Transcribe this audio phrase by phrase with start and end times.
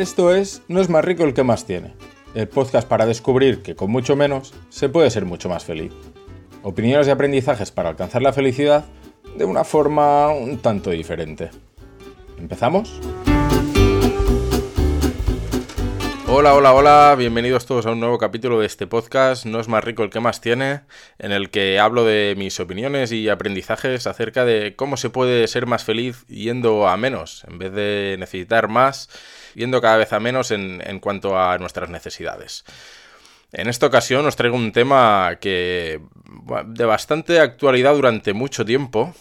[0.00, 1.92] Esto es No es más rico el que más tiene,
[2.34, 5.92] el podcast para descubrir que con mucho menos se puede ser mucho más feliz.
[6.62, 8.86] Opiniones y aprendizajes para alcanzar la felicidad
[9.36, 11.50] de una forma un tanto diferente.
[12.38, 12.98] ¿Empezamos?
[16.32, 19.84] Hola, hola, hola, bienvenidos todos a un nuevo capítulo de este podcast, No es más
[19.84, 20.80] rico el que más tiene,
[21.18, 25.66] en el que hablo de mis opiniones y aprendizajes acerca de cómo se puede ser
[25.66, 29.10] más feliz yendo a menos, en vez de necesitar más,
[29.54, 32.64] yendo cada vez a menos en, cuanto a nuestras necesidades.
[33.52, 36.00] En esta ocasión os traigo un tema que
[36.66, 39.14] de bastante actualidad durante mucho tiempo,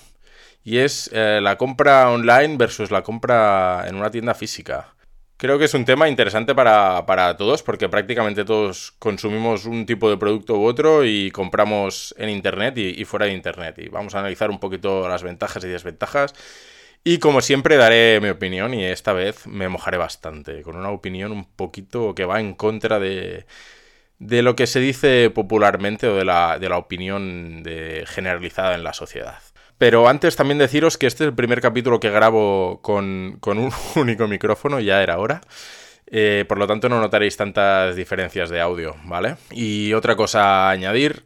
[0.64, 4.94] y es eh, la compra online versus la compra en una tienda física.
[5.40, 10.18] Creo que es un tema interesante para, todos porque prácticamente todos consumimos un tipo de
[10.18, 13.76] producto u otro y compramos en Internet y, fuera de Internet.
[13.80, 16.34] Y vamos a analizar un poquito las ventajas y desventajas.
[17.04, 21.32] Y como siempre daré mi opinión y esta vez me mojaré bastante, con una opinión
[21.32, 23.46] un poquito que va en contra de,
[24.20, 27.64] de lo que se dice popularmente o de la, de la opinión
[28.06, 29.40] generalizada en la sociedad.
[29.80, 34.28] Pero antes también deciros que este es el primer capítulo que grabo con, un único
[34.28, 35.40] micrófono, ya era hora.
[36.06, 39.38] Eh, por lo tanto, no notaréis tantas diferencias de audio, ¿vale?
[39.52, 41.24] Y otra cosa a añadir.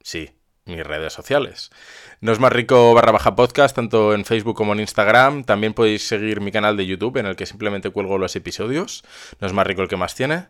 [0.00, 0.30] Sí,
[0.64, 1.72] mis redes sociales.
[2.20, 5.44] No es más rico barra baja podcast, tanto en Facebook como en Instagram.
[5.44, 9.04] También podéis seguir mi canal de YouTube, en el que simplemente cuelgo los episodios.
[9.40, 10.46] No es más rico el que más tiene.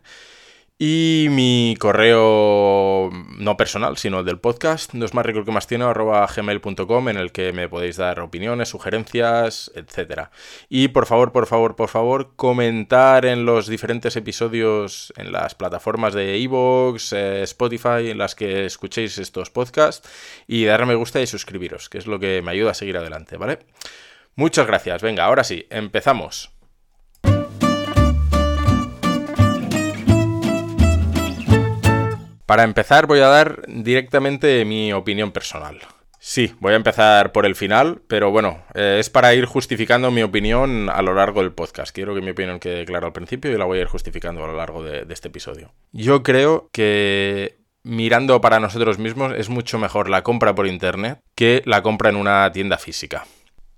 [0.79, 5.65] Y mi correo no personal, sino el del podcast, no es más rico que más
[5.65, 10.27] tiene, arroba gmail.com, en el que me podéis dar opiniones, sugerencias, etc.
[10.69, 16.13] Y por favor, por favor, por favor, comentar en los diferentes episodios en las plataformas
[16.13, 20.07] de Evox, eh, Spotify, en las que escuchéis estos podcasts,
[20.45, 23.37] y darme me gusta y suscribiros, que es lo que me ayuda a seguir adelante,
[23.37, 23.59] ¿vale?
[24.35, 25.01] Muchas gracias.
[25.01, 26.56] Venga, ahora sí, empezamos.
[32.47, 35.79] Para empezar voy a dar directamente mi opinión personal.
[36.17, 40.23] Sí, voy a empezar por el final, pero bueno, eh, es para ir justificando mi
[40.23, 41.93] opinión a lo largo del podcast.
[41.93, 44.47] Quiero que mi opinión quede clara al principio y la voy a ir justificando a
[44.47, 45.73] lo largo de, este episodio.
[45.91, 51.61] Yo creo que mirando para nosotros mismos es mucho mejor la compra por internet que
[51.65, 53.25] la compra en una tienda física.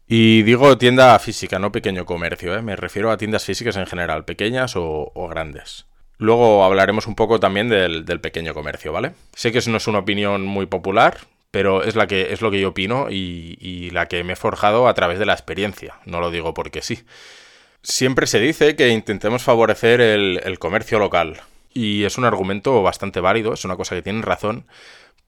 [0.06, 2.62] Y digo tienda física, no pequeño comercio, ¿eh?
[2.62, 5.89] me refiero a tiendas físicas en general, pequeñas o grandes.
[6.20, 9.14] Luego hablaremos un poco también del, pequeño comercio, ¿vale?
[9.34, 11.18] Sé que eso no es una opinión muy popular,
[11.50, 14.90] pero es, la que, es lo que yo opino y, la que me he forjado
[14.90, 15.96] a través de la experiencia.
[16.06, 17.06] No lo digo porque sí.
[17.84, 21.40] Siempre se dice que intentemos favorecer el, comercio local.
[21.74, 24.66] Y es un argumento bastante válido, es una cosa que tienen razón.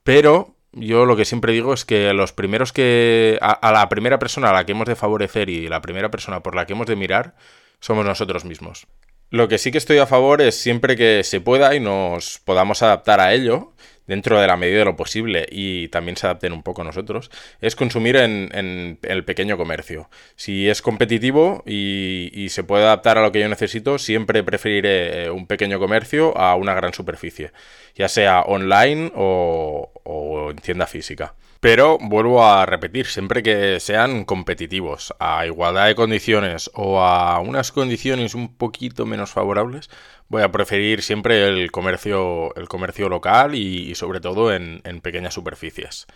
[0.04, 3.38] Pero yo lo que siempre digo es que los primeros que.
[3.40, 6.54] a, la primera persona a la que hemos de favorecer y la primera persona por
[6.54, 7.36] la que hemos de mirar
[7.80, 8.88] somos nosotros mismos.
[9.32, 12.84] Lo que sí que estoy a favor es siempre que se pueda y nos podamos
[12.84, 13.72] adaptar a ello,
[14.06, 17.32] dentro de la medida de lo posible y también se adapten un poco nosotros,
[17.62, 20.10] es consumir en, el pequeño comercio.
[20.36, 25.30] Si es competitivo y, se puede adaptar a lo que yo necesito, siempre preferiré eh,
[25.30, 27.54] un pequeño comercio a una gran superficie,
[27.96, 31.36] ya sea online o, o en tienda física.
[31.62, 37.72] Pero vuelvo a repetir, siempre que sean competitivos, a igualdad de condiciones o a unas
[37.72, 39.88] condiciones un poquito menos favorables,
[40.28, 46.08] voy a preferir siempre el comercio, el comercio local y, sobre todo en pequeñas superficies.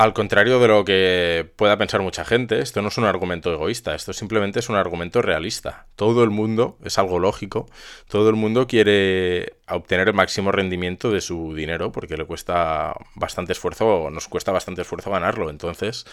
[0.00, 3.94] Al contrario de lo que pueda pensar mucha gente, esto no es un argumento egoísta,
[3.94, 5.88] esto simplemente es un argumento realista.
[5.94, 7.68] Todo el mundo, es algo lógico,
[8.08, 13.52] todo el mundo quiere obtener el máximo rendimiento de su dinero porque le cuesta bastante
[13.52, 16.06] esfuerzo, nos cuesta bastante esfuerzo ganarlo, entonces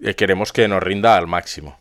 [0.00, 1.78] eh, queremos que nos rinda al máximo.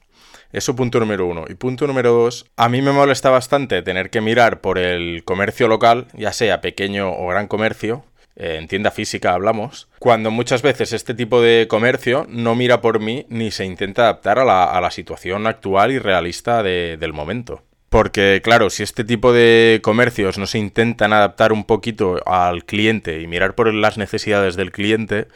[0.51, 1.45] Eso punto número uno.
[1.49, 5.67] Y punto número dos, a mí me molesta bastante tener que mirar por el comercio
[5.67, 8.05] local, ya sea pequeño o gran comercio,
[8.35, 12.99] eh, en tienda física hablamos, cuando muchas veces este tipo de comercio no mira por
[12.99, 17.63] mí ni se intenta adaptar a la, situación actual y realista del momento.
[17.89, 23.21] Porque claro, si este tipo de comercios no se intentan adaptar un poquito al cliente
[23.21, 25.27] y mirar por las necesidades del cliente,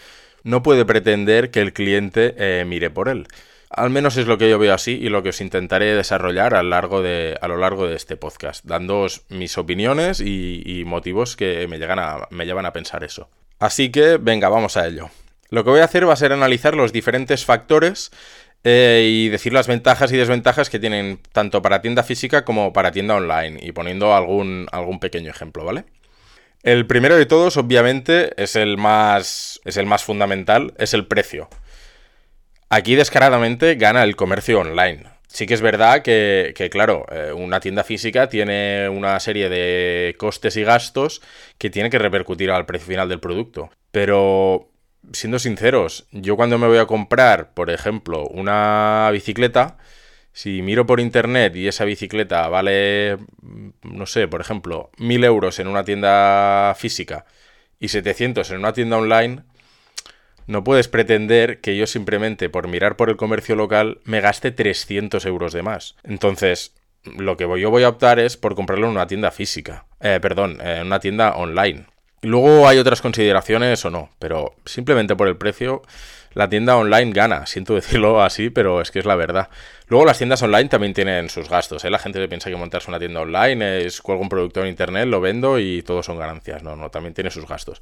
[0.44, 3.28] no puede pretender que el cliente eh, mire por él.
[3.76, 6.64] Al menos es lo que yo veo así y lo que os intentaré desarrollar a
[6.64, 7.38] lo largo de,
[7.94, 13.04] este podcast, dándoos mis opiniones y, motivos que me, llegan a, me llevan a pensar
[13.04, 13.30] eso.
[13.60, 15.10] Así que, venga, vamos a ello.
[15.50, 18.12] Lo que voy a hacer va a ser analizar los diferentes factores
[18.64, 22.94] eh, y decir las ventajas y desventajas que tienen tanto para tienda física como para
[22.94, 25.84] tienda online y poniendo algún, algún pequeño ejemplo, ¿vale?
[26.64, 31.50] El primero de todos, obviamente, es el más, es el más fundamental, es el precio.
[32.70, 35.04] Aquí descaradamente gana el comercio online.
[35.28, 40.56] Sí que es verdad que, claro, eh, una tienda física tiene una serie de costes
[40.58, 41.22] y gastos
[41.58, 43.70] que tiene que repercutir al precio final del producto.
[43.92, 44.70] Pero,
[45.12, 49.78] siendo sinceros, yo cuando me voy a comprar, por ejemplo, una bicicleta,
[50.32, 53.18] si miro por internet y esa bicicleta vale,
[53.84, 57.26] no sé, por ejemplo, 1000 euros en una tienda física
[57.80, 59.44] y 700 en una tienda online,
[60.48, 65.26] no puedes pretender que yo simplemente por mirar por el comercio local me gaste 300
[65.26, 65.96] euros de más.
[66.04, 69.86] Entonces, lo que yo voy a optar es por comprarlo en una tienda física.
[70.00, 71.86] Eh, perdón, en una tienda online.
[72.22, 75.84] Luego hay otras consideraciones o no, pero simplemente por el precio
[76.34, 79.50] la tienda online gana, siento decirlo así, pero es que es la verdad.
[79.88, 81.92] Luego las tiendas online también tienen sus gastos, ¿eh?
[81.92, 85.22] La gente piensa que montarse una tienda online es cuelgo un producto en internet, lo
[85.22, 86.64] vendo y todo son ganancias.
[86.64, 87.80] No, no, también tiene sus gastos.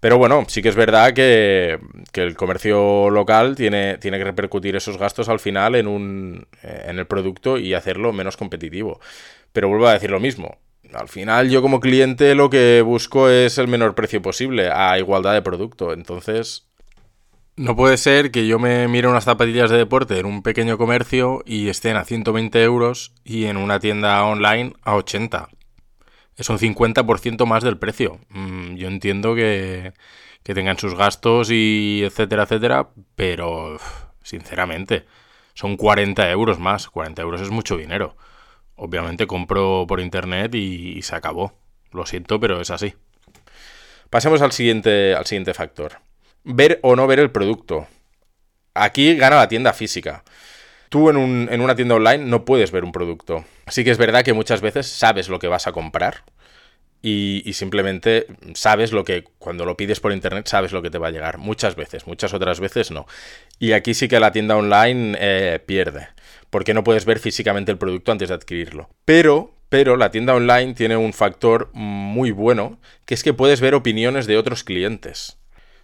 [0.00, 1.78] Pero bueno, sí que es verdad que,
[2.14, 6.98] el comercio local tiene, tiene que repercutir esos gastos al final en, un, eh, en
[6.98, 9.00] el producto y hacerlo menos competitivo.
[9.52, 10.58] Pero vuelvo a decir lo mismo.
[10.92, 15.34] Al final yo como cliente lo que busco es el menor precio posible a igualdad
[15.34, 15.92] de producto.
[15.92, 16.65] Entonces
[17.56, 21.42] no puede ser que yo me mire unas zapatillas de deporte en un pequeño comercio
[21.46, 25.48] y estén a 120 euros y en una tienda online a 80.
[26.36, 28.20] Es un 50% más del precio.
[28.28, 29.94] Mm, yo entiendo que,
[30.42, 33.78] que tengan sus gastos y etcétera, etcétera, pero
[34.22, 35.06] sinceramente
[35.54, 36.88] son 40 euros más.
[36.88, 38.16] 40 euros es mucho dinero.
[38.74, 41.54] Obviamente compro por internet y, y se acabó.
[41.90, 42.94] Lo siento, pero es así.
[44.10, 46.05] Pasemos al siguiente, al siguiente factor
[46.46, 47.86] ver o no ver el producto.
[48.74, 50.22] Aquí gana la tienda física.
[50.88, 51.16] Tú en,
[51.60, 53.44] una tienda online no puedes ver un producto.
[53.66, 56.22] Así que es verdad que muchas veces sabes lo que vas a comprar
[57.02, 61.08] y, simplemente sabes lo que, cuando lo pides por internet, sabes lo que te va
[61.08, 61.38] a llegar.
[61.38, 63.06] Muchas veces, muchas otras veces no.
[63.58, 66.08] Y aquí sí que la tienda online eh, pierde,
[66.50, 68.88] porque no puedes ver físicamente el producto antes de adquirirlo.
[69.04, 73.74] Pero, pero la tienda online tiene un factor muy bueno, que es que puedes ver
[73.74, 75.38] opiniones de otros clientes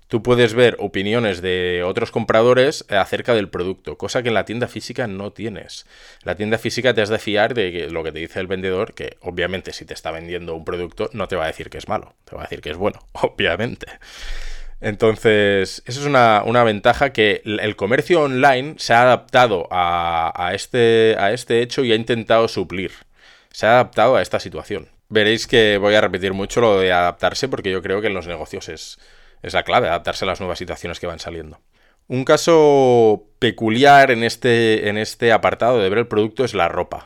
[0.08, 4.44] tú puedes ver opiniones de otros compradores eh, acerca del producto, cosa que en la
[4.44, 5.86] tienda física no tienes.
[6.22, 9.16] La tienda física te has de fiar de lo que te dice el vendedor, que
[9.20, 12.14] obviamente si te está vendiendo un producto no te va a decir que es malo,
[12.24, 13.86] te va a decir que es bueno, obviamente.
[14.82, 21.32] Entonces, eso es una, ventaja que el comercio online se ha adaptado a, este, a
[21.32, 22.90] este hecho y ha intentado suplir.
[23.52, 24.88] Se ha adaptado a esta situación.
[25.08, 28.26] Veréis que voy a repetir mucho lo de adaptarse porque yo creo que en los
[28.26, 28.98] negocios es,
[29.42, 31.60] es la clave, adaptarse a las nuevas situaciones que van saliendo.
[32.08, 37.04] Un caso peculiar en este, en este apartado de ver el producto es la ropa.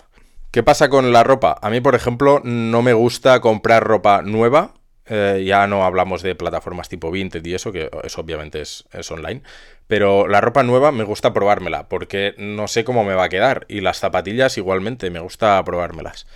[0.51, 1.59] ¿Qué pasa con la ropa?
[1.61, 4.75] A mí, por ejemplo, no me gusta comprar ropa nueva.
[5.09, 9.11] Eh, ya no hablamos de plataformas tipo Vinted y eso, que eso obviamente es, es
[9.11, 9.43] online.
[9.87, 13.67] Pero la ropa nueva me gusta probármela, porque no sé cómo me va a quedar.
[13.69, 16.27] Y las zapatillas igualmente, me gusta probármelas.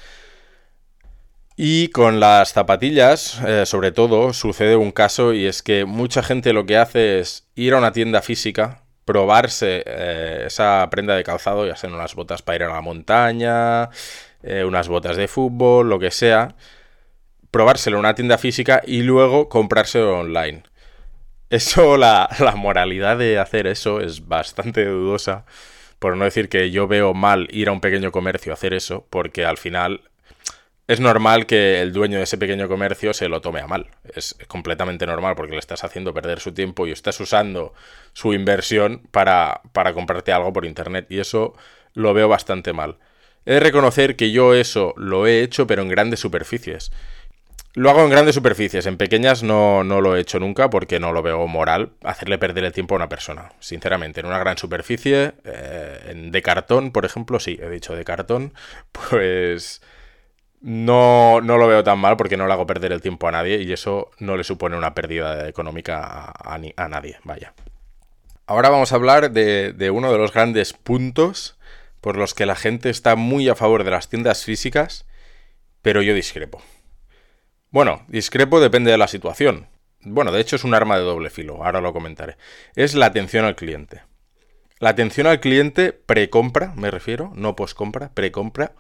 [1.62, 6.54] Y con las zapatillas, eh, sobre todo, sucede un caso y es que mucha gente
[6.54, 11.66] lo que hace es ir a una tienda física, probarse eh, esa prenda de calzado,
[11.66, 13.90] ya sean unas botas para ir a la montaña,
[14.42, 16.54] eh, unas botas de fútbol, lo que sea,
[17.50, 20.62] probárselo en una tienda física y luego comprárselo online.
[21.50, 25.44] Eso, la, la moralidad de hacer eso es bastante dudosa,
[25.98, 29.06] por no decir que yo veo mal ir a un pequeño comercio a hacer eso,
[29.10, 30.09] porque al final
[30.90, 33.86] es normal que el dueño de ese pequeño comercio se lo tome a mal.
[34.12, 37.74] Es completamente normal porque le estás haciendo perder su tiempo y estás usando
[38.12, 41.06] su inversión para, para comprarte algo por internet.
[41.08, 41.54] Y eso
[41.94, 42.96] lo veo bastante mal.
[43.46, 46.90] He de reconocer que yo eso lo he hecho, pero en grandes superficies.
[47.74, 51.12] Lo hago en grandes superficies, en pequeñas no, no, lo he hecho nunca porque no
[51.12, 53.52] lo veo moral hacerle perder el tiempo a una persona.
[53.60, 58.54] Sinceramente, en una gran superficie, eh, de cartón, por ejemplo, sí, he dicho de cartón,
[59.10, 59.82] pues
[60.60, 63.62] no, no lo veo tan mal porque no le hago perder el tiempo a nadie
[63.62, 67.54] y eso no le supone una pérdida económica a, nadie, vaya.
[68.46, 71.58] Ahora vamos a hablar de, de, uno de los grandes puntos
[72.00, 75.06] por los que la gente está muy a favor de las tiendas físicas,
[75.82, 76.62] pero yo discrepo.
[77.70, 79.68] Bueno, discrepo depende de la situación.
[80.02, 82.36] Bueno, de hecho es un arma de doble filo, ahora lo comentaré.
[82.74, 84.02] Es la atención al cliente.
[84.78, 88.72] La atención al cliente pre-compra, me refiero, no post-compra, pre-compra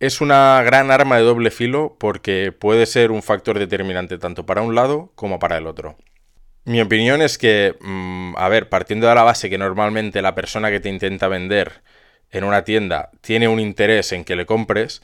[0.00, 4.62] es una gran arma de doble filo porque puede ser un factor determinante tanto para
[4.62, 5.96] un lado como para el otro.
[6.64, 10.70] Mi opinión es que, mm, a ver, partiendo de la base que normalmente la persona
[10.70, 11.82] que te intenta vender
[12.30, 15.02] en una tienda tiene un interés en que le compres,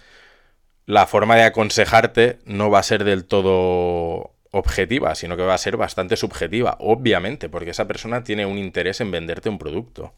[0.86, 5.58] la forma de aconsejarte no va a ser del todo objetiva, sino que va a
[5.58, 10.12] ser bastante subjetiva, obviamente, porque esa persona tiene un interés en venderte un producto.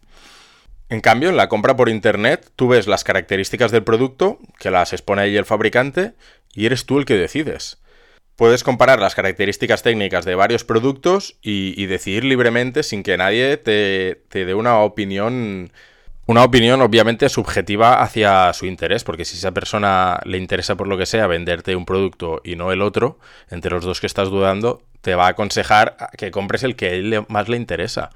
[0.88, 4.92] En cambio, en la compra por internet, tú ves las características del producto, que las
[4.92, 6.12] expone ahí el fabricante,
[6.54, 7.78] y eres tú el que decides.
[8.36, 14.22] Puedes comparar las características técnicas de varios productos y, decidir libremente sin que nadie te,
[14.28, 15.72] te dé una opinión
[16.28, 20.98] una opinión obviamente subjetiva hacia su interés, porque si esa persona le interesa por lo
[20.98, 24.82] que sea venderte un producto y no el otro, entre los dos que estás dudando,
[25.02, 28.10] te va a aconsejar que compres el que a él más le interesa.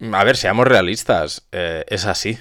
[0.00, 2.38] A ver, seamos realistas, eh, es así.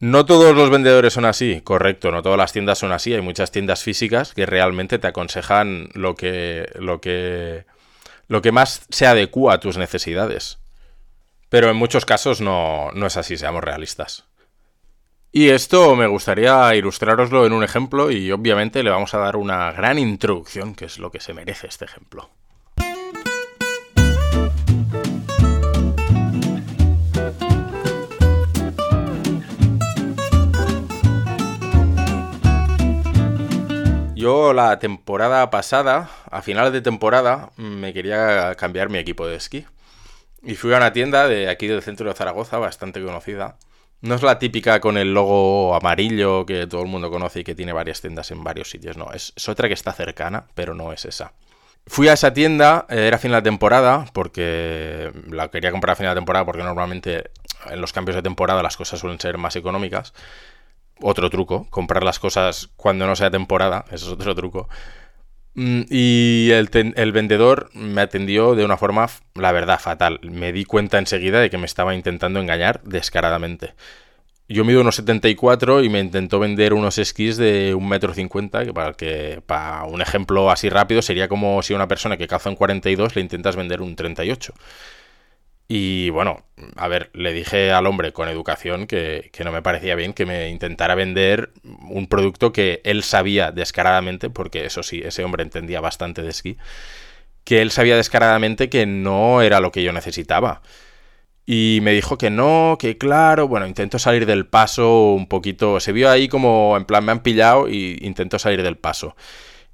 [0.00, 3.50] No todos los vendedores son así, correcto, no todas las tiendas son así, hay muchas
[3.50, 7.64] tiendas físicas que realmente te aconsejan lo que lo que
[8.28, 10.58] lo que más se adecua a tus necesidades.
[11.48, 14.24] Pero en muchos casos no, no es así, seamos realistas.
[15.30, 19.72] Y esto me gustaría ilustraroslo en un ejemplo y obviamente le vamos a dar una
[19.72, 22.30] gran introducción, que es lo que se merece este ejemplo.
[34.24, 39.66] Yo la temporada pasada, a final de temporada, me quería cambiar mi equipo de esquí.
[40.42, 43.58] Y fui a una tienda de aquí del centro de Zaragoza, bastante conocida.
[44.00, 47.54] No es la típica con el logo amarillo que todo el mundo conoce y que
[47.54, 51.04] tiene varias tiendas en varios sitios, no, es, otra que está cercana, pero no es
[51.04, 51.34] esa.
[51.86, 56.14] Fui a esa tienda, eh, era final de temporada, porque la quería comprar a final
[56.14, 57.30] de temporada, porque normalmente
[57.66, 60.14] en los cambios de temporada las cosas suelen ser más económicas.
[61.00, 64.68] Otro truco, comprar las cosas cuando no sea temporada, eso es otro truco.
[65.54, 70.20] Mm, y el, vendedor me atendió de una forma, la verdad, fatal.
[70.22, 73.74] Me di cuenta enseguida de que me estaba intentando engañar descaradamente.
[74.48, 78.74] Yo mido unos 74 y me intentó vender unos esquís de un metro cincuenta, que
[78.74, 82.56] para, que para un ejemplo así rápido sería como si una persona que calza un
[82.56, 84.52] 42 le intentas vender un 38.
[85.66, 86.44] Y bueno,
[86.76, 90.50] a ver, le dije al hombre con educación que, no me parecía bien que me
[90.50, 91.52] intentara vender
[91.88, 96.58] un producto que él sabía descaradamente, porque eso sí, ese hombre entendía bastante de esquí,
[97.44, 100.62] que él sabía descaradamente que no era lo que yo necesitaba.
[101.46, 105.92] Y me dijo que no, que claro, bueno, intento salir del paso un poquito, se
[105.92, 109.16] vio ahí como en plan me han pillado y intento salir del paso.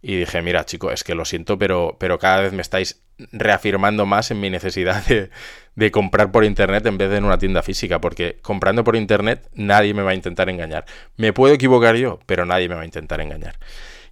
[0.03, 3.03] Y dije, mira chico, es que lo siento, pero, pero cada vez me estáis
[3.33, 7.63] reafirmando más en mi necesidad de, comprar por internet en vez de en una tienda
[7.63, 10.87] física, porque comprando por internet nadie me va a intentar engañar.
[11.17, 13.59] Me puedo equivocar yo, pero nadie me va a intentar engañar.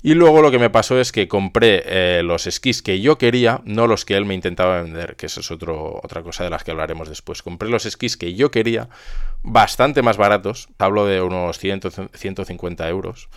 [0.01, 3.63] Y luego lo que me pasó es que compré eh, los esquís que yo quería,
[3.65, 6.63] no los que él me intentaba vender, que eso es otro, otra cosa de las
[6.63, 7.43] que hablaremos después.
[7.43, 8.89] Compré los esquís que yo quería,
[9.43, 11.81] bastante más baratos, hablo de unos 100,
[12.15, 13.29] 150 euros.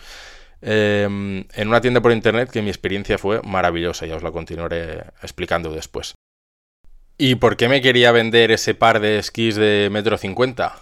[0.62, 5.02] Em, en una tienda por internet que mi experiencia fue maravillosa, ya os la continuaré
[5.20, 6.14] explicando después.
[7.18, 10.76] ¿Y por qué me quería vender ese par de esquís de metro cincuenta?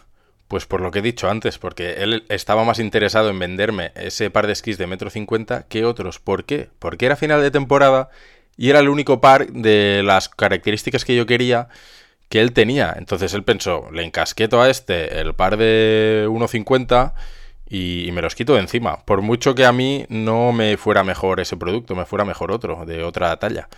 [0.49, 4.30] Pues por lo que he dicho antes, porque él estaba más interesado en venderme ese
[4.30, 6.18] par de esquís de metro cincuenta que otros.
[6.18, 6.68] ¿Por qué?
[6.78, 8.10] Porque era final de temporada
[8.56, 11.68] y era el único par de las características que yo quería
[12.28, 12.94] que él tenía.
[12.99, 17.14] Entonces él pensó, le encasqueto a este el par de 1.50
[17.71, 19.05] y, me los quito de encima.
[19.05, 22.85] Por mucho que a mí no me fuera mejor ese producto, me fuera mejor otro,
[22.85, 23.69] de otra talla.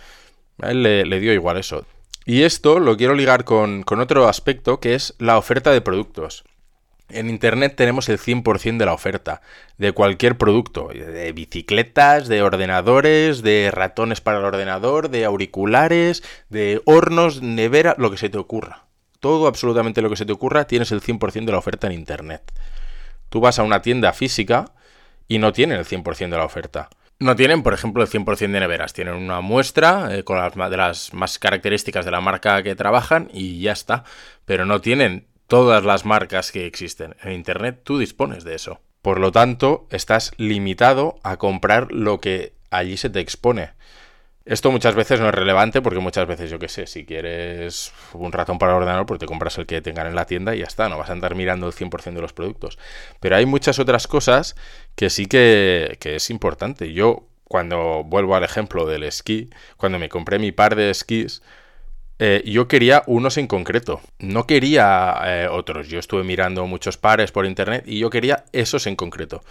[0.61, 1.85] A él le, dio igual eso.
[2.25, 6.43] Y esto lo quiero ligar con, con otro aspecto que es la oferta de productos.
[7.09, 9.41] En Internet tenemos el 100% de la oferta,
[9.77, 16.81] de cualquier producto, de bicicletas, de ordenadores, de ratones para el ordenador, de auriculares, de
[16.85, 18.85] hornos, nevera, lo que se te ocurra.
[19.19, 22.41] Todo, absolutamente lo que se te ocurra, tienes el 100% de la oferta en Internet.
[23.33, 24.73] Tú vas a una tienda física
[25.27, 26.89] y no tienen el 100% de la oferta.
[27.17, 28.93] No tienen, por ejemplo, el 100% de neveras.
[28.93, 33.31] Tienen una muestra eh, con las de las más características de la marca que trabajan
[33.33, 34.03] y ya está.
[34.45, 37.15] Pero no tienen todas las marcas que existen.
[37.23, 38.81] En Internet tú dispones de eso.
[39.01, 43.71] Por lo tanto, estás limitado a comprar lo que allí se te expone.
[44.45, 48.33] Esto muchas veces no es relevante porque muchas veces, yo qué sé, si quieres un
[48.33, 50.65] ratón para el ordenador, pues te compras el que tengan en la tienda y ya
[50.65, 52.77] está, no vas a andar mirando el 100% de los productos.
[53.21, 54.57] Pero hay muchas otras cosas
[54.95, 56.91] que sí que, es importante.
[56.91, 61.41] Yo, cuando vuelvo al ejemplo del esquí, cuando me compré mi par de esquís,
[62.19, 65.87] eh, yo quería unos en concreto, no quería eh, otros.
[65.87, 69.41] Yo estuve mirando muchos pares por internet y yo quería esos en concreto.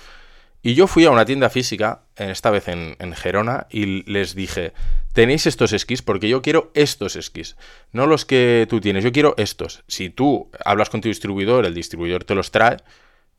[0.63, 4.73] Y yo fui a una tienda física, esta vez en, Gerona, y les dije,
[5.13, 7.57] tenéis estos esquís porque yo quiero estos esquís,
[7.91, 9.83] no los que tú tienes, yo quiero estos.
[9.89, 12.77] Si tú hablas con tu distribuidor, el distribuidor te los trae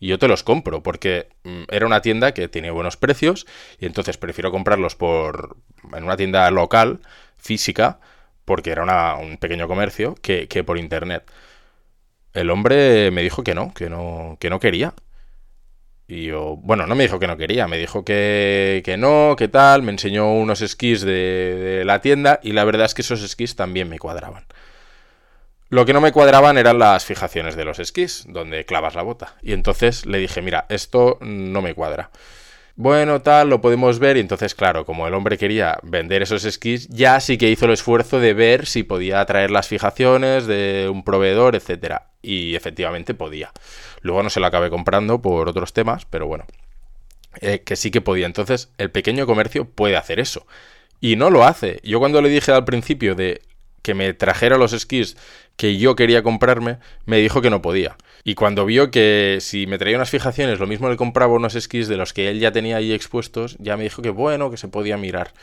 [0.02, 3.48] y yo te los compro, porque mm, era una tienda que tiene buenos precios
[3.80, 5.56] y entonces prefiero comprarlos por
[5.96, 7.00] en una tienda local,
[7.38, 8.00] física,
[8.44, 11.24] porque era un pequeño comercio, que, que por internet.
[12.34, 14.94] el hombre me dijo que no, que no, que no quería.
[16.08, 19.48] Y yo, bueno, no me dijo que no quería, me dijo que, que no, que
[19.48, 23.24] tal, me enseñó unos esquís de, de, la tienda y la verdad es que esos
[23.24, 24.46] esquís también me cuadraban.
[25.70, 29.36] Lo que no me cuadraban eran las fijaciones de los esquís, donde clavas la bota.
[29.42, 32.12] Y entonces le dije, mira, esto no me cuadra.
[32.76, 34.18] Bueno, tal, lo podemos ver.
[34.18, 37.72] Y entonces, claro, como el hombre quería vender esos esquís, ya sí que hizo el
[37.72, 42.10] esfuerzo de ver si podía traer las fijaciones de un proveedor, etcétera.
[42.22, 43.52] Y efectivamente podía.
[44.02, 46.46] Luego no se lo acabé comprando por otros temas, pero bueno.
[47.42, 48.26] Eh, que sí que podía.
[48.26, 50.48] Entonces, el pequeño comercio puede hacer eso.
[51.00, 51.80] Y no lo hace.
[51.84, 53.42] Yo cuando le dije al principio de
[53.84, 55.16] que me trajera los esquís
[55.56, 57.96] que yo quería comprarme, me dijo que no podía.
[58.24, 61.88] Y cuando vio que si me traía unas fijaciones, lo mismo le compraba unos esquís
[61.88, 64.70] de los que él ya tenía ahí expuestos, ya me dijo que bueno, que se
[64.70, 65.34] podía mirar.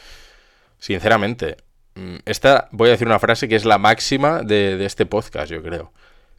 [0.78, 1.58] Sinceramente,
[1.94, 5.52] mm, esta voy a decir una frase que es la máxima de, de este podcast,
[5.52, 5.92] yo creo.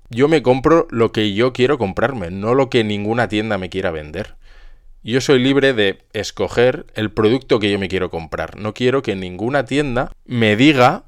[0.09, 3.91] Yo me compro lo que yo quiero comprarme, no lo que ninguna tienda me quiera
[3.91, 4.35] vender.
[5.03, 8.57] Yo soy libre de escoger el producto que yo me quiero comprar.
[8.57, 11.03] No quiero que ninguna tienda me diga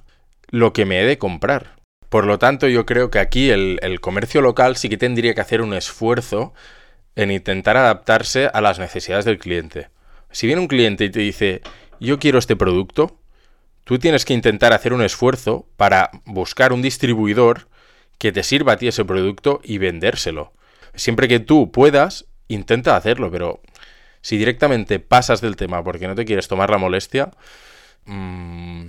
[0.54, 1.78] lo que me he de comprar.
[2.10, 5.64] Por lo tanto, yo creo que aquí el, comercio local sí que tendría que hacer
[5.64, 6.54] un esfuerzo
[7.16, 9.90] en intentar adaptarse a las necesidades del cliente.
[10.30, 11.62] Si viene un cliente y te dice,
[12.00, 13.18] yo quiero este producto,
[13.84, 17.68] tú tienes que intentar hacer un esfuerzo para buscar un distribuidor
[18.20, 20.54] que te sirva a ti ese producto y vendérselo.
[20.94, 23.60] Siempre que tú puedas, intenta hacerlo, pero
[24.22, 27.32] si directamente pasas del tema porque no te quieres tomar la molestia,
[28.06, 28.86] mmm,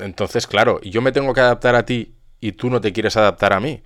[0.00, 3.52] entonces, claro, yo me tengo que adaptar a ti y tú no te quieres adaptar
[3.52, 3.82] a mí.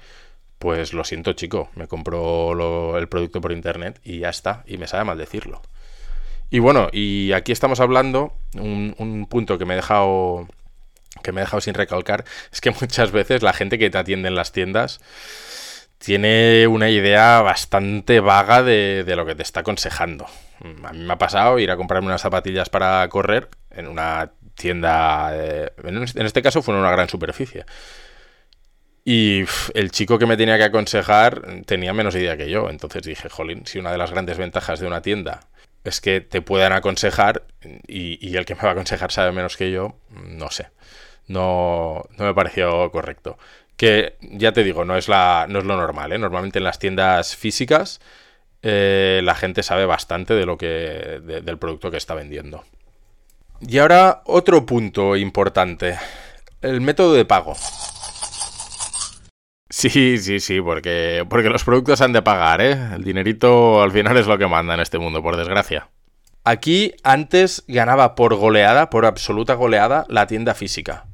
[0.58, 4.86] Pues lo siento, chico, me compro el producto por internet y ya está, y me
[4.86, 5.60] sabe mal decirlo.
[6.50, 10.48] Y bueno, y aquí estamos hablando, un, punto que me he dejado
[11.22, 14.28] que me he dejado sin recalcar, es que muchas veces la gente que te atiende
[14.28, 15.00] en las tiendas
[15.98, 20.26] tiene una idea bastante vaga de, de, lo que te está aconsejando.
[20.84, 25.30] A mí me ha pasado ir a comprarme unas zapatillas para correr en una tienda,
[25.34, 27.64] eh, en este caso fue en una gran superficie.
[29.04, 32.70] Y el chico que me tenía que aconsejar tenía menos idea que yo.
[32.70, 35.40] Entonces dije, jolín, si una de las grandes ventajas de una tienda
[35.84, 37.42] es que te puedan aconsejar
[37.86, 40.70] y, el que me va a aconsejar sabe menos que yo, no sé.
[41.26, 43.38] No, no me pareció correcto.
[43.76, 46.12] Que ya te digo, no es, la, no es lo normal.
[46.12, 46.18] ¿eh?
[46.18, 48.00] Normalmente en las tiendas físicas
[48.62, 52.64] eh, la gente sabe bastante de lo que, del producto que está vendiendo.
[53.60, 55.98] Y ahora otro punto importante,
[56.60, 57.54] el método de pago.
[59.70, 62.78] Sí, sí, sí, porque, porque los productos han de pagar, ¿eh?
[62.94, 65.88] El dinerito al final es lo que manda en este mundo, por desgracia.
[66.44, 71.06] Aquí antes ganaba por goleada, por absoluta goleada, la tienda física.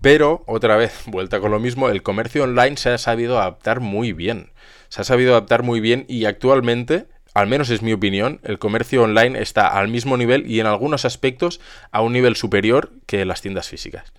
[0.00, 4.12] Pero, otra vez, vuelta con lo mismo, el comercio online se ha sabido adaptar muy
[4.12, 4.52] bien.
[4.88, 9.02] Se ha sabido adaptar muy bien y actualmente al menos es mi opinión, el comercio
[9.02, 13.42] online está al mismo nivel y en algunos aspectos a un nivel superior que las
[13.42, 14.12] tiendas físicas.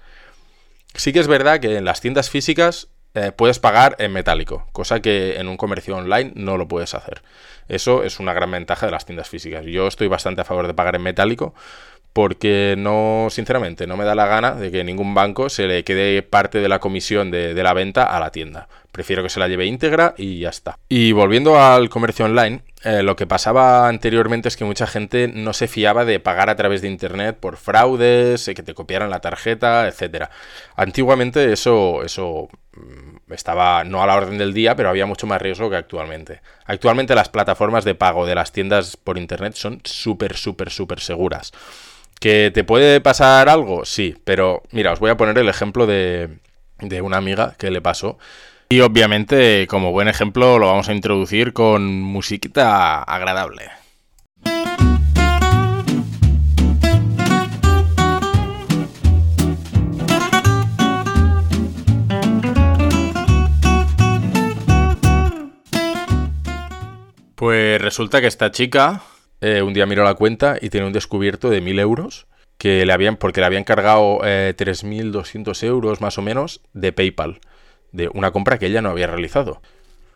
[0.93, 4.99] Sí que es verdad que en las tiendas físicas eh, puedes pagar en metálico, cosa
[4.99, 7.21] que en un comercio online no lo puedes hacer.
[7.69, 9.65] Eso es una gran ventaja de las tiendas físicas.
[9.65, 11.55] Yo estoy bastante a favor de pagar en metálico
[12.15, 16.21] porque no, sinceramente, no me da la gana de que ningún banco se le quede
[16.21, 18.69] parte de la comisión de, la venta a la tienda.
[18.93, 20.79] Prefiero que se la lleve íntegra y ya está.
[20.87, 25.51] Y volviendo al comercio online, eh, lo que pasaba anteriormente es que mucha gente no
[25.51, 29.19] se fiaba de pagar a través de internet por fraudes, eh, que te copiaran la
[29.19, 30.29] tarjeta, etcétera.
[30.77, 32.47] Antiguamente eso, eso
[32.77, 36.39] mm, estaba no a la orden del día, pero había mucho más riesgo que actualmente.
[36.63, 41.51] Actualmente las plataformas de pago de las tiendas por internet son súper, súper, súper seguras.
[42.19, 43.85] ¿Que te puede pasar algo?
[43.85, 46.39] Sí, pero mira, os voy a poner el ejemplo de,
[46.79, 48.17] de una amiga que le pasó.
[48.69, 53.69] Y obviamente, como buen ejemplo, lo vamos a introducir con musiquita agradable.
[67.35, 69.03] Pues resulta que esta chica
[69.41, 72.93] eh, un día miró la cuenta y tiene un descubierto de 1.000 euros que le
[72.93, 77.39] habían, porque le habían cargado 3.200 eh, euros más o menos de PayPal,
[77.91, 79.61] de una compra que ella no había realizado.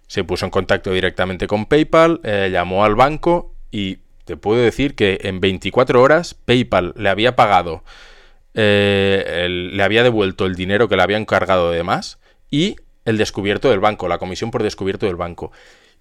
[0.08, 4.96] Se puso en contacto directamente con PayPal, eh, llamó al banco y te puedo decir
[4.96, 7.84] que en 24 horas PayPal le había pagado,
[8.54, 12.20] le había devuelto el dinero que le habían cargado de más
[12.52, 15.52] y el descubierto del banco, la comisión por descubierto del banco.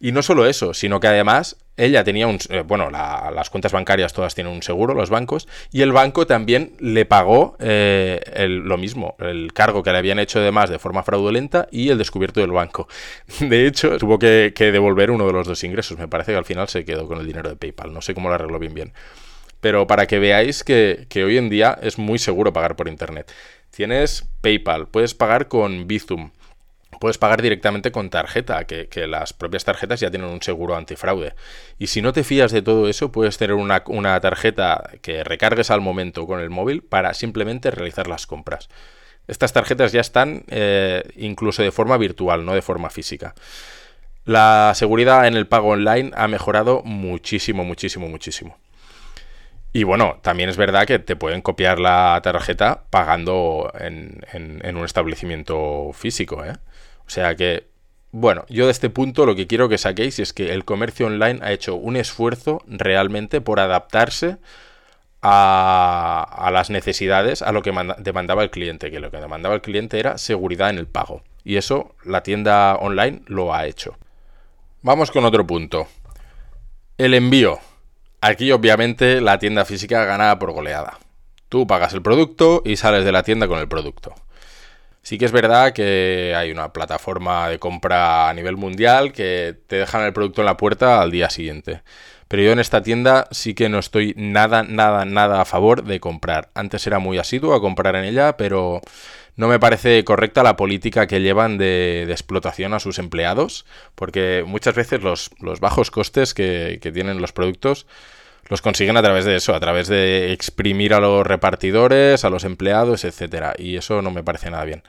[0.01, 2.39] Y no solo eso, sino que además ella tenía un...
[2.51, 6.73] Eh, bueno, las cuentas bancarias todas tienen un seguro, los bancos, y el banco también
[6.79, 11.03] le pagó eh, lo mismo, el cargo que le habían hecho de más de forma
[11.03, 12.89] fraudulenta y el descubierto del banco.
[13.41, 15.99] De hecho, tuvo que, devolver uno de los dos ingresos.
[15.99, 17.93] Me parece que al final se quedó con el dinero de PayPal.
[17.93, 18.93] No sé cómo lo arregló bien bien.
[19.61, 23.33] Pero para que veáis que, que hoy en día es muy seguro pagar por Internet.
[23.71, 26.31] Tienes PayPal, puedes pagar con Bizum,
[26.99, 31.35] puedes pagar directamente con tarjeta, que, las propias tarjetas ya tienen un seguro antifraude.
[31.79, 35.81] Y si no te fías de todo eso, puedes tener una, tarjeta que recargues al
[35.81, 38.69] momento con el móvil para simplemente realizar las compras.
[39.27, 43.35] Estas tarjetas ya están eh, incluso de forma virtual, no de forma física.
[44.25, 48.59] La seguridad en el pago online ha mejorado muchísimo, muchísimo, muchísimo.
[49.73, 54.85] Y bueno, también es verdad que te pueden copiar la tarjeta pagando en, en un
[54.85, 56.55] establecimiento físico, ¿eh?
[57.09, 57.67] O sea que,
[58.13, 61.41] bueno, yo de este punto lo que quiero que saquéis es que el comercio online
[61.43, 64.37] ha hecho un esfuerzo realmente por adaptarse
[65.23, 69.99] a, las necesidades, a lo que demandaba el cliente, que lo que demandaba el cliente
[69.99, 71.23] era seguridad en el pago.
[71.45, 73.97] Y eso la tienda online lo ha hecho.
[74.83, 75.89] Vamos con otro punto.
[76.99, 77.59] El envío.
[78.21, 80.99] Aquí obviamente la tienda física gana por goleada.
[81.49, 84.15] Tú pagas el producto y sales de la tienda con el producto.
[85.03, 89.77] Sí que es verdad que hay una plataforma de compra a nivel mundial que te
[89.77, 91.83] dejan el producto en la puerta al día siguiente.
[92.29, 95.99] Pero yo en esta tienda sí que no estoy nada, nada, nada a favor de
[95.99, 96.51] comprar.
[96.55, 98.83] Antes era muy asiduo a comprar en ella, pero
[99.37, 104.75] no me parece correcta la política que llevan de, explotación a sus empleados, porque muchas
[104.75, 105.31] veces los,
[105.61, 107.87] bajos costes que tienen los productos
[108.49, 112.45] los consiguen a través de eso, a través de exprimir a los repartidores, a los
[112.45, 113.55] empleados, etcétera.
[113.59, 114.83] Y eso no me parece nada bien.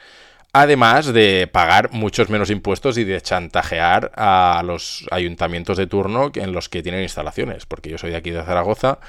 [0.52, 6.54] Además de pagar muchos menos impuestos y de chantajear a los ayuntamientos de turno en
[6.54, 7.65] los que tienen instalaciones.
[7.65, 9.00] Porque yo soy de aquí de Zaragoza,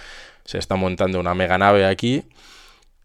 [0.45, 2.25] se está montando una mega nave aquí.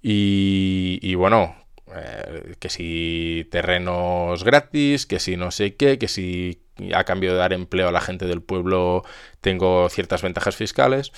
[0.02, 1.56] Y, bueno,
[1.96, 7.38] eh, que si terrenos gratis, que si no sé qué, que si a cambio de
[7.38, 9.04] dar empleo a la gente del pueblo
[9.42, 11.12] tengo ciertas ventajas fiscales,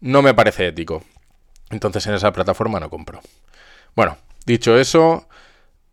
[0.00, 1.04] no me parece ético.
[1.70, 3.20] Entonces en esa plataforma no compro.
[3.94, 5.28] Bueno, dicho eso,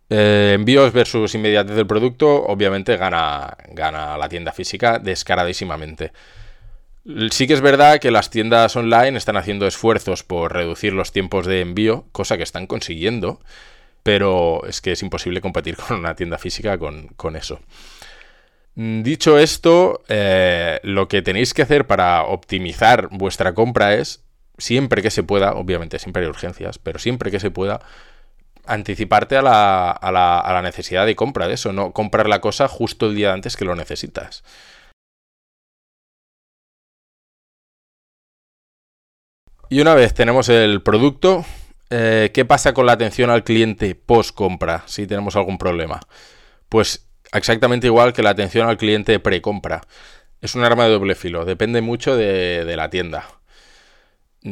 [0.10, 6.12] eh, envíos versus inmediatez del producto, obviamente gana, gana la tienda física descaradísimamente.
[7.32, 11.46] Sí que es verdad que las tiendas online están haciendo esfuerzos por reducir los tiempos
[11.46, 13.42] de envío, cosa que están consiguiendo,
[14.04, 17.60] pero es que es imposible competir con una tienda física con, con eso.
[18.76, 24.24] Mm, dicho esto, eh, lo que tenéis que hacer para optimizar vuestra compra es,
[24.58, 27.82] siempre que se pueda, obviamente siempre hay urgencias, pero siempre que se pueda,
[28.66, 33.34] anticiparte a la, necesidad de compra de eso, no comprar la cosa justo el día
[33.34, 34.44] antes que lo necesitas.
[39.70, 41.46] Y una vez tenemos el producto,
[41.90, 46.00] eh, ¿qué pasa con la atención al cliente post compra si tenemos algún problema?
[46.70, 49.82] Pues exactamente igual que la atención al cliente pre-compra.
[50.42, 53.26] Es un arma de doble filo, depende mucho de, la tienda.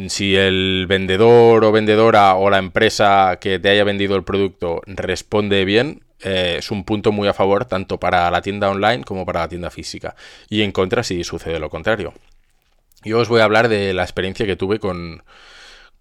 [0.08, 5.66] Si el vendedor o vendedora o la empresa que te haya vendido el producto responde
[5.66, 9.42] bien, eh, es un punto muy a favor tanto para la tienda online como para
[9.42, 10.16] la tienda física.
[10.50, 12.14] Y en contra si sucede lo contrario.
[13.04, 15.24] Yo os voy a hablar de la experiencia que tuve con,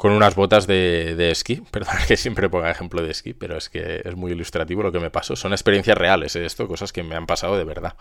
[0.00, 1.56] con unas botas de, esquí.
[1.70, 4.98] Perdón que siempre ponga ejemplo de esquí, pero es que es muy ilustrativo lo que
[4.98, 5.36] me pasó.
[5.36, 6.46] Son experiencias reales, ¿eh?
[6.46, 7.94] esto, cosas que me han pasado de verdad.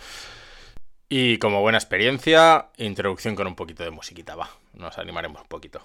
[1.10, 4.50] Y como buena experiencia, introducción con un poquito de musiquita, va.
[4.76, 5.82] Nos animaremos un poquito.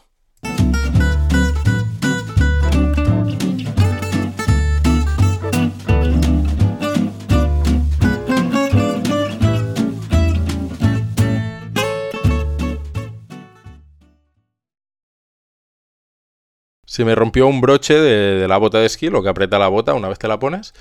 [16.94, 19.94] Se me rompió un broche de, la bota de esquí, lo que aprieta la bota
[19.94, 20.74] una vez te la pones,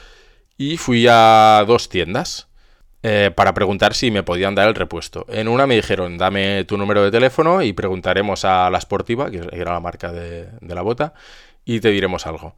[0.60, 2.49] y fui a dos tiendas
[3.02, 5.26] eh, para preguntar si me podían dar el repuesto.
[5.28, 9.41] En una me dijeron, dame tu número de teléfono y preguntaremos a la Sportiva, que
[9.54, 11.15] era la marca de, de la bota,
[11.65, 12.56] y te diremos algo.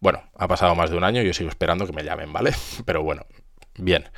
[0.00, 2.50] Bueno, ha pasado más de un año, yo sigo esperando que me llamen, ¿vale?
[2.84, 3.24] Pero bueno,
[3.78, 4.10] bien.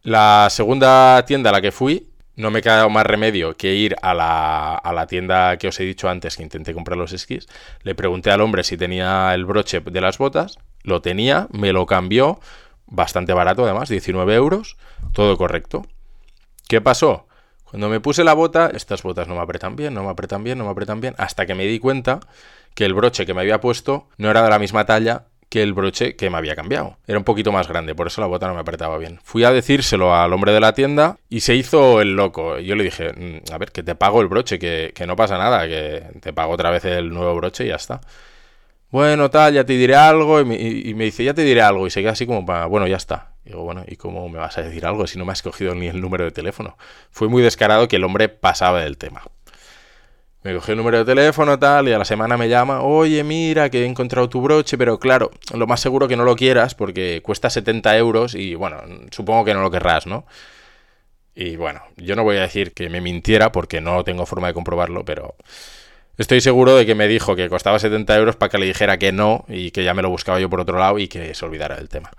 [0.00, 2.09] La segunda tienda a la que fui
[2.40, 5.84] no me quedado más remedio que ir a la, a la, tienda que os he
[5.84, 7.46] dicho antes que intenté comprar los esquís.
[7.82, 10.58] Le pregunté al hombre si tenía el broche de las botas.
[10.82, 12.40] Lo tenía, me lo cambió.
[12.86, 14.76] Bastante barato además, 19 euros.
[15.12, 15.86] Todo correcto.
[16.66, 17.26] ¿Qué pasó?
[17.64, 20.58] Cuando me puse la bota, estas botas no me apretan bien, no me apretan bien,
[20.58, 21.14] no me apretan bien.
[21.18, 22.18] Hasta que me di cuenta
[22.74, 25.74] que el broche que me había puesto no era de la misma talla que el
[25.74, 26.96] broche que me había cambiado.
[27.06, 29.18] Era un poquito más grande, por eso la bota no me apretaba bien.
[29.24, 32.58] Fui a decírselo al hombre de la tienda y se hizo el loco.
[32.60, 35.66] Yo le dije, mm, a ver, que te pago el broche, que, no pasa nada,
[35.66, 38.00] que te pago otra vez el nuevo broche y ya está.
[38.90, 40.40] Bueno, tal, ya te diré algo.
[40.40, 40.44] Y
[40.94, 41.86] me, dice, ya te diré algo.
[41.86, 43.32] Y se queda así como bueno, ya está.
[43.44, 45.74] Y digo, bueno, ¿y cómo me vas a decir algo si no me has cogido
[45.74, 46.76] ni el número de teléfono?
[47.10, 49.22] Fue muy descarado que el hombre pasaba del tema.
[50.42, 53.68] Me cogió el número de teléfono, tal, y a la semana me llama, oye, mira,
[53.68, 57.20] que he encontrado tu broche, pero claro, lo más seguro que no lo quieras porque
[57.22, 58.78] cuesta 70 euros y bueno,
[59.10, 60.24] supongo que no lo querrás, ¿no?
[61.34, 64.54] Y bueno, yo no voy a decir que me mintiera porque no tengo forma de
[64.54, 65.34] comprobarlo, pero
[66.16, 69.12] estoy seguro de que me dijo que costaba 70 euros para que le dijera que
[69.12, 71.76] no y que ya me lo buscaba yo por otro lado y que se olvidara
[71.76, 72.10] del tema.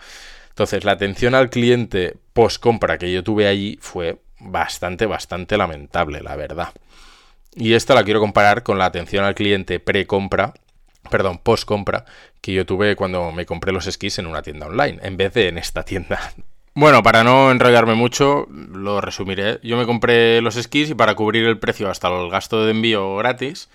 [0.49, 6.21] Entonces, la atención al cliente post compra que yo tuve allí fue bastante, bastante lamentable,
[6.21, 6.69] la verdad.
[7.55, 10.53] Y esta la quiero comparar con la atención al cliente pre-compra,
[11.09, 12.05] perdón, post-compra,
[12.39, 15.49] que yo tuve cuando me compré los esquís en una tienda online, en vez de
[15.49, 16.19] en esta tienda.
[16.73, 19.59] Bueno, para no enrollarme mucho, lo resumiré.
[19.61, 23.17] Yo me compré los esquís y para cubrir el precio hasta el gasto de envío
[23.17, 23.69] gratis,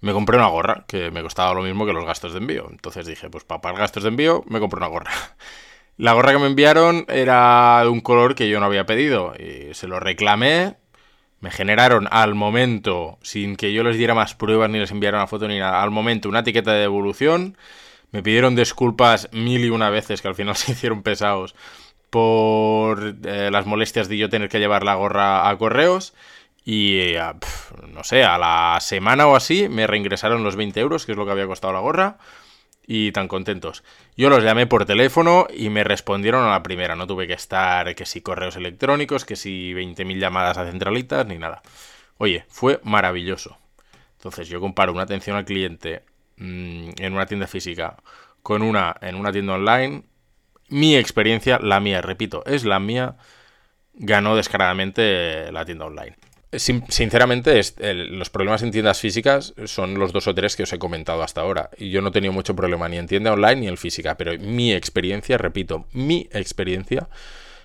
[0.00, 2.66] me compré una gorra, que me costaba lo mismo que los gastos de envío.
[2.68, 5.12] Entonces dije, pues para pagar gastos de envío, me compré una gorra.
[5.96, 9.72] La gorra que me enviaron era de un color que yo no había pedido y
[9.74, 10.74] se lo reclamé
[11.40, 15.26] me generaron al momento, sin que yo les diera más pruebas ni les enviara una
[15.26, 17.56] foto ni nada, al momento una etiqueta de devolución.
[18.12, 21.54] Me pidieron disculpas mil y una veces, que al final se hicieron pesados,
[22.10, 26.14] por eh, las molestias de yo tener que llevar la gorra a correos.
[26.64, 27.22] Y eh,
[27.88, 31.24] no sé, a la semana o así me reingresaron los 20 euros, que es lo
[31.24, 32.18] que había costado la gorra
[32.92, 33.84] y tan contentos.
[34.16, 36.96] Yo los llamé por teléfono y me respondieron a la primera.
[36.96, 41.38] No tuve que estar que si correos electrónicos, que si 20.000 llamadas a centralitas, ni
[41.38, 41.62] nada.
[42.18, 43.56] Oye, fue maravilloso.
[44.16, 46.02] Entonces yo comparo una atención al cliente
[46.38, 47.96] mm, en una tienda física
[48.42, 50.02] con una en una tienda online.
[50.68, 53.14] Mi experiencia, la mía, repito, es la mía,
[53.94, 56.16] ganó descaradamente la tienda online
[56.52, 61.22] sinceramente, los problemas en tiendas físicas son los dos o tres que os he comentado
[61.22, 61.70] hasta ahora.
[61.78, 64.16] Y yo no he tenido mucho problema ni en tienda online ni en física.
[64.16, 67.08] Pero mi experiencia, repito, mi experiencia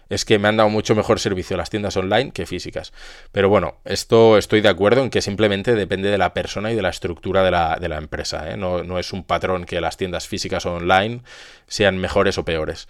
[0.09, 2.93] es que me han dado mucho mejor servicio las tiendas online que físicas.
[3.31, 6.81] Pero bueno, esto estoy de acuerdo en que simplemente depende de la persona y de
[6.81, 7.51] la estructura de
[7.89, 8.51] la, empresa.
[8.51, 8.57] ¿eh?
[8.57, 11.21] No, no es un patrón que las tiendas físicas o online
[11.67, 12.87] sean mejores o peores.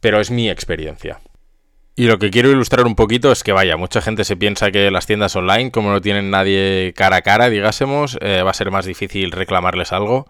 [0.00, 1.18] Pero es mi experiencia.
[1.96, 4.90] Y lo que quiero ilustrar un poquito es que, vaya, mucha gente se piensa que
[4.90, 8.72] las tiendas online, como no tienen nadie cara a cara, digásemos, eh, va a ser
[8.72, 10.26] más difícil reclamarles algo.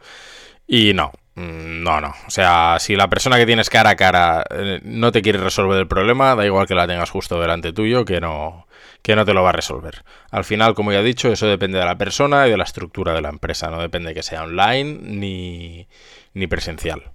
[0.66, 2.14] Y no, mm, no, no.
[2.26, 5.78] O sea, si la persona que tienes cara a cara eh, no te quiere resolver
[5.78, 8.66] el problema, da igual que la tengas justo delante tuyo, que no,
[9.02, 10.04] que no te lo va a resolver.
[10.30, 13.14] Al final, como ya he dicho, eso depende de la persona y de la estructura
[13.14, 13.70] de la empresa.
[13.70, 15.88] No depende de que sea online ni,
[16.34, 17.13] ni presencial.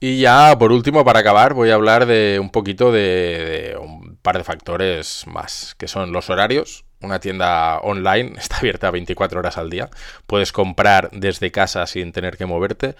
[0.00, 4.38] Y ya, por último, para acabar, voy a hablar de un poquito de, un par
[4.38, 6.84] de factores más, que son los horarios.
[7.00, 9.90] Una tienda online está abierta 24 horas al día.
[10.26, 12.94] Puedes comprar desde casa sin tener que moverte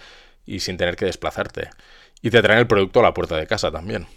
[0.45, 1.69] y sin tener que desplazarte.
[2.21, 4.07] Y te traen el producto a la puerta de casa también.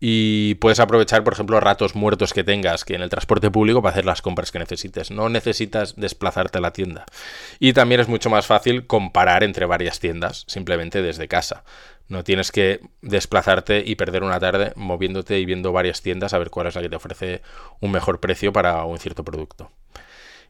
[0.00, 3.94] Y puedes aprovechar, por ejemplo, ratos muertos que tengas que en el transporte público para
[3.94, 5.10] hacer las compras que necesites.
[5.10, 7.04] No necesitas desplazarte a la tienda.
[7.58, 11.64] Y también es mucho más fácil comparar entre varias tiendas, simplemente desde casa.
[12.08, 16.50] No tienes que desplazarte y perder una tarde moviéndote y viendo varias tiendas a ver
[16.50, 17.42] cuál es la que te ofrece
[17.80, 19.70] un mejor precio para un cierto producto.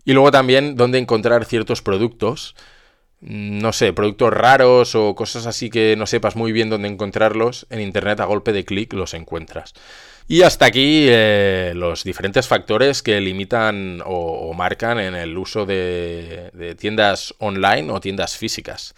[0.04, 2.54] Y luego también dónde encontrar ciertos productos,
[3.20, 7.80] no sé, productos raros o cosas así que no sepas muy bien dónde encontrarlos, en
[7.80, 9.74] internet a golpe de clic los encuentras.
[10.28, 16.76] Y hasta aquí eh, los diferentes factores que limitan o, marcan en el uso de
[16.78, 18.94] tiendas online o tiendas físicas.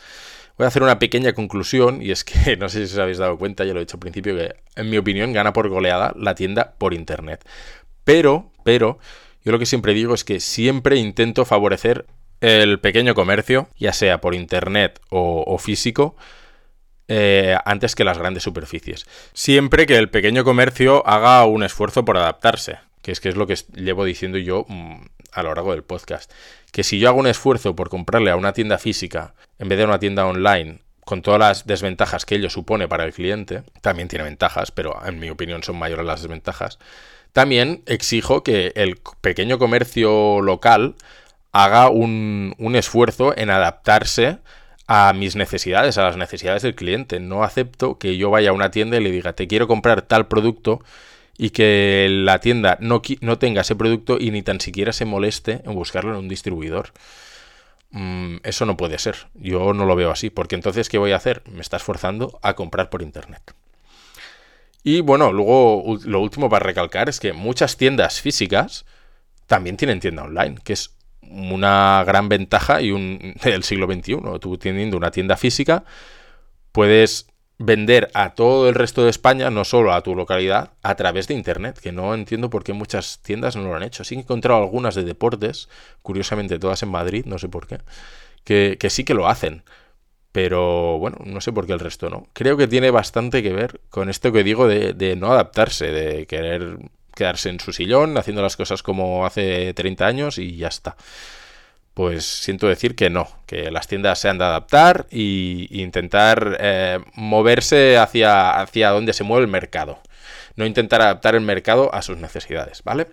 [0.60, 3.38] Voy a hacer una pequeña conclusión y es que no sé si os habéis dado
[3.38, 6.34] cuenta, ya lo he dicho al principio, que en mi opinión gana por goleada la
[6.34, 7.48] tienda por internet.
[8.04, 8.98] Pero, pero,
[9.42, 12.04] yo lo que siempre digo es que siempre intento favorecer
[12.42, 16.14] el pequeño comercio, ya sea por internet o, físico,
[17.08, 19.06] eh, antes que las grandes superficies.
[19.32, 23.46] Siempre que el pequeño comercio haga un esfuerzo por adaptarse, que es que es lo
[23.46, 26.30] que llevo diciendo yo mm, a lo largo del podcast.
[26.72, 29.84] Que si yo hago un esfuerzo por comprarle a una tienda física en vez de
[29.84, 34.08] a una tienda online, con todas las desventajas que ello supone para el cliente, también
[34.08, 36.78] tiene ventajas, pero en mi opinión son mayores las desventajas,
[37.32, 40.94] también exijo que el pequeño comercio local
[41.52, 44.38] haga un, un esfuerzo en adaptarse
[44.86, 47.20] a mis necesidades, a las necesidades del cliente.
[47.20, 50.26] No acepto que yo vaya a una tienda y le diga, te quiero comprar tal
[50.26, 50.80] producto
[51.42, 55.62] y que la tienda no, no tenga ese producto y ni tan siquiera se moleste
[55.64, 56.92] en buscarlo en un distribuidor.
[57.92, 59.16] mm, eso no puede ser.
[59.32, 61.42] Yo no lo veo así, porque entonces, ¿qué voy a hacer?
[61.50, 63.54] Me estás forzando a comprar por Internet.
[64.84, 68.84] Y bueno, luego lo último para recalcar es que muchas tiendas físicas
[69.46, 74.18] también tienen tienda online, que es una gran ventaja y un del siglo XXI.
[74.42, 75.84] Tú teniendo una tienda física,
[76.70, 77.29] puedes
[77.62, 81.34] vender a todo el resto de España, no solo a tu localidad, a través de
[81.34, 84.02] Internet, que no entiendo por qué muchas tiendas no lo han hecho.
[84.02, 85.68] Sí he encontrado algunas de deportes,
[86.00, 87.80] curiosamente todas en Madrid, no sé por qué,
[88.44, 89.62] que, que sí que lo hacen.
[90.32, 92.28] Pero bueno, no sé por qué el resto no.
[92.32, 96.26] Creo que tiene bastante que ver con esto que digo de, de no adaptarse, de
[96.26, 96.78] querer
[97.14, 100.96] quedarse en su sillón, haciendo las cosas como hace 30 años y ya está.
[102.00, 106.98] Pues siento decir que no, que las tiendas se han de adaptar e intentar eh,
[107.12, 109.98] moverse hacia, hacia donde se mueve el mercado.
[110.56, 113.08] No intentar adaptar el mercado a sus necesidades, ¿vale?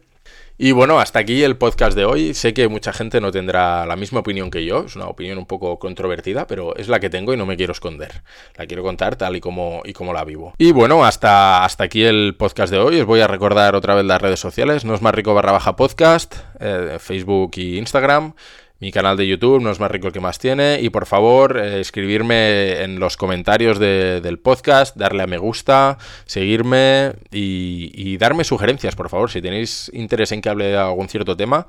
[0.57, 2.33] Y bueno, hasta aquí el podcast de hoy.
[2.33, 5.45] Sé que mucha gente no tendrá la misma opinión que yo, es una opinión un
[5.45, 8.23] poco controvertida, pero es la que tengo y no me quiero esconder.
[8.55, 10.53] La quiero contar tal y como, y como la vivo.
[10.57, 13.01] Y bueno, hasta, hasta aquí el podcast de hoy.
[13.01, 14.85] Os voy a recordar otra vez las redes sociales.
[14.85, 18.33] No es más rico barra baja podcast, eh, Facebook y Instagram
[18.79, 20.79] mi canal de YouTube, no es más rico el que más tiene.
[20.81, 27.13] Y por favor, eh, escribirme en los comentarios del podcast, darle a me gusta, seguirme
[27.31, 29.31] y, darme sugerencias, por favor.
[29.31, 31.67] Si tenéis interés en que hable de algún cierto tema,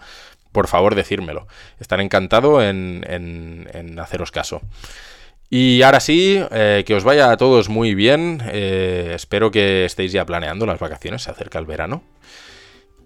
[0.52, 1.46] por favor, decírmelo.
[1.80, 4.60] Estaré encantado en, haceros caso.
[5.50, 8.42] Y ahora sí, eh, que os vaya a todos muy bien.
[8.52, 12.02] Eh, espero que estéis ya planeando las vacaciones, se acerca el verano.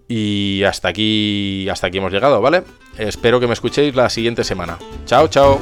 [0.07, 2.63] Y hasta aquí, hasta aquí hemos llegado, ¿vale?
[2.97, 4.77] Espero que me escuchéis la siguiente semana.
[5.05, 5.59] Chao, chao.